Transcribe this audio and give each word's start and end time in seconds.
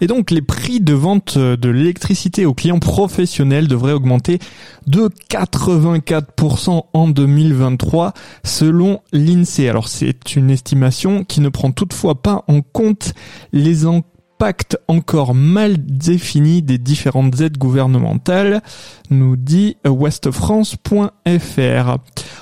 Et 0.00 0.06
donc 0.06 0.30
les 0.30 0.42
prix 0.42 0.80
de 0.80 0.94
vente 0.94 1.36
de 1.36 1.68
l'électricité 1.68 2.46
aux 2.46 2.54
clients 2.54 2.78
professionnels 2.78 3.68
devraient 3.68 3.92
augmenter 3.92 4.38
de 4.86 5.10
84% 5.30 6.84
en 6.92 7.08
2023 7.08 8.12
selon 8.44 9.00
l'INSEE. 9.12 9.68
Alors 9.68 9.88
c'est 9.88 10.36
une 10.36 10.50
estimation 10.50 11.24
qui 11.24 11.40
ne 11.40 11.48
prend 11.48 11.70
toutefois 11.70 12.22
pas 12.22 12.44
en 12.48 12.62
compte 12.62 13.12
les 13.52 13.84
impacts 13.84 14.78
encore 14.88 15.34
mal 15.34 15.76
définis 15.78 16.62
des 16.62 16.78
différentes 16.78 17.40
aides 17.40 17.58
gouvernementales, 17.58 18.62
nous 19.10 19.36
dit 19.36 19.76
westfrance.fr. 19.86 21.98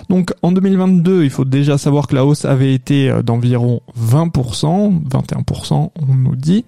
Donc 0.09 0.33
en 0.43 0.53
2022, 0.53 1.25
il 1.25 1.31
faut 1.31 1.45
déjà 1.45 1.77
savoir 1.77 2.07
que 2.07 2.15
la 2.15 2.25
hausse 2.25 2.45
avait 2.45 2.73
été 2.73 3.11
euh, 3.11 3.23
d'environ 3.23 3.83
20%, 3.99 5.03
21% 5.09 5.91
on 5.95 6.15
nous 6.15 6.37
dit. 6.37 6.65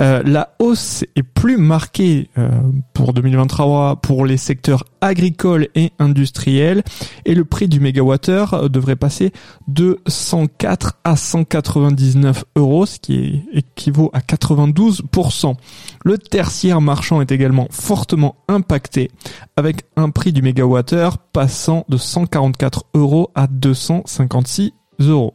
Euh, 0.00 0.22
la 0.24 0.54
hausse 0.58 1.04
est 1.14 1.22
plus 1.22 1.58
marquée 1.58 2.30
euh, 2.38 2.48
pour 2.94 3.12
2023 3.12 3.96
pour 3.96 4.24
les 4.24 4.36
secteurs 4.36 4.84
agricoles 5.00 5.68
et 5.74 5.92
industriels 5.98 6.82
et 7.24 7.34
le 7.34 7.44
prix 7.44 7.68
du 7.68 7.80
mégawattheure 7.80 8.68
devrait 8.70 8.96
passer 8.96 9.32
de 9.68 10.00
104 10.06 10.98
à 11.04 11.16
199 11.16 12.44
euros, 12.56 12.86
ce 12.86 12.98
qui 12.98 13.42
équivaut 13.52 14.10
à 14.12 14.20
92%. 14.20 15.54
Le 16.04 16.18
tertiaire 16.18 16.80
marchand 16.80 17.20
est 17.20 17.32
également 17.32 17.68
fortement 17.70 18.36
impacté 18.48 19.10
avec 19.56 19.84
un 19.96 20.10
prix 20.10 20.32
du 20.32 20.42
mégawattheure 20.42 21.18
passant 21.18 21.84
de 21.88 21.96
144 21.96 22.84
euros 22.94 23.30
à 23.34 23.46
256 23.46 24.72
euros. 25.00 25.34